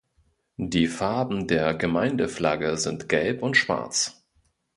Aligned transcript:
Die 0.57 0.87
Farben 0.87 1.45
der 1.45 1.75
Gemeindeflagge 1.75 2.75
sind 2.75 3.07
gelb 3.07 3.43
und 3.43 3.55
schwarz. 3.55 4.25